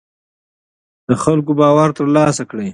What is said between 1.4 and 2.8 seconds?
باور تر لاسه کړئ